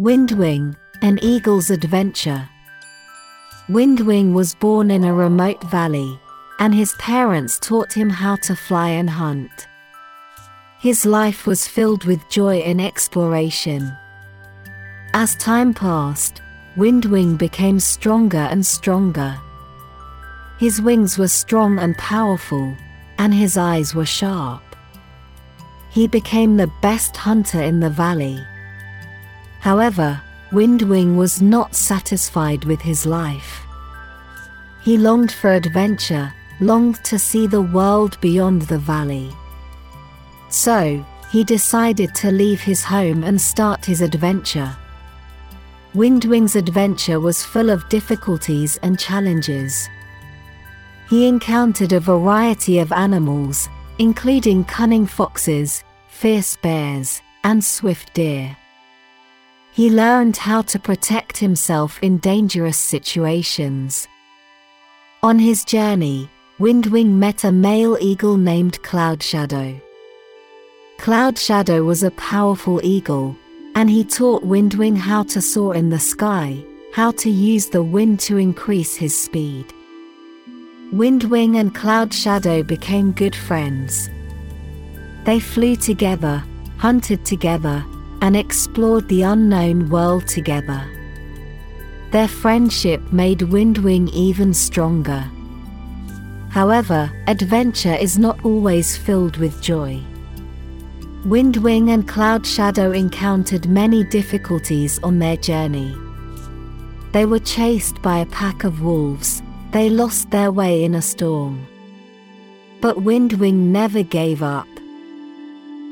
[0.00, 2.48] Windwing, an eagle's adventure.
[3.68, 6.18] Windwing was born in a remote valley,
[6.58, 9.68] and his parents taught him how to fly and hunt.
[10.78, 13.92] His life was filled with joy and exploration.
[15.12, 16.40] As time passed,
[16.78, 19.38] Windwing became stronger and stronger.
[20.58, 22.74] His wings were strong and powerful,
[23.18, 24.62] and his eyes were sharp.
[25.90, 28.42] He became the best hunter in the valley.
[29.60, 30.20] However,
[30.50, 33.62] Windwing was not satisfied with his life.
[34.82, 39.30] He longed for adventure, longed to see the world beyond the valley.
[40.48, 44.76] So, he decided to leave his home and start his adventure.
[45.94, 49.88] Windwing's adventure was full of difficulties and challenges.
[51.08, 58.56] He encountered a variety of animals, including cunning foxes, fierce bears, and swift deer.
[59.72, 64.08] He learned how to protect himself in dangerous situations.
[65.22, 69.80] On his journey, Windwing met a male eagle named Cloud Shadow.
[70.98, 73.36] Cloud Shadow was a powerful eagle,
[73.74, 78.20] and he taught Windwing how to soar in the sky, how to use the wind
[78.20, 79.66] to increase his speed.
[80.92, 84.10] Windwing and Cloud Shadow became good friends.
[85.24, 86.42] They flew together,
[86.76, 87.84] hunted together,
[88.22, 90.82] and explored the unknown world together.
[92.10, 95.24] Their friendship made Windwing even stronger.
[96.50, 100.00] However, adventure is not always filled with joy.
[101.24, 105.94] Windwing and Cloud Shadow encountered many difficulties on their journey.
[107.12, 111.66] They were chased by a pack of wolves, they lost their way in a storm.
[112.80, 114.69] But Windwing never gave up.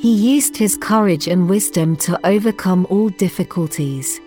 [0.00, 4.18] He used his courage and wisdom to overcome all difficulties.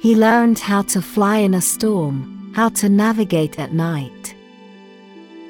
[0.00, 4.34] He learned how to fly in a storm, how to navigate at night.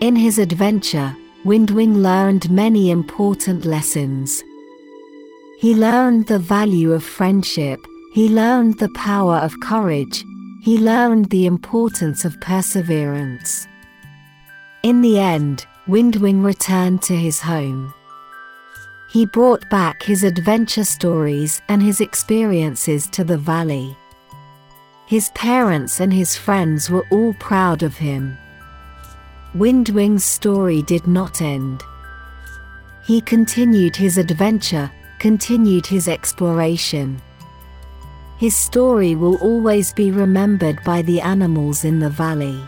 [0.01, 4.43] In his adventure, Windwing learned many important lessons.
[5.61, 7.79] He learned the value of friendship,
[8.15, 10.25] he learned the power of courage,
[10.63, 13.69] he learned the importance of perseverance.
[14.83, 17.95] In the end, Windwing returned to his home.
[19.15, 23.97] He brought back his adventure stories and his experiences to the valley.
[25.07, 28.37] His parents and his friends were all proud of him.
[29.55, 31.85] Windwing's story did not end.
[33.07, 37.23] He continued his adventure, continued his exploration.
[38.39, 42.61] His story will always be remembered by the animals in the valley.